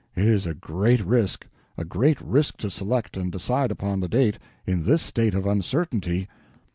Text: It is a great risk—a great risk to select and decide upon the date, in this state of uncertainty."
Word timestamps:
It 0.15 0.25
is 0.25 0.47
a 0.47 0.55
great 0.55 0.99
risk—a 1.05 1.85
great 1.85 2.19
risk 2.21 2.57
to 2.57 2.71
select 2.71 3.15
and 3.15 3.31
decide 3.31 3.69
upon 3.69 3.99
the 3.99 4.07
date, 4.09 4.39
in 4.65 4.83
this 4.83 5.03
state 5.03 5.35
of 5.35 5.45
uncertainty." 5.45 6.27